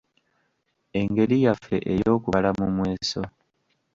Engeri 0.99 1.35
yaffe 1.45 1.77
ey'okubala 1.93 2.49
mu 2.59 2.67
mweso. 2.75 3.21